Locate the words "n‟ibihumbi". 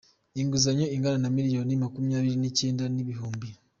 2.93-3.47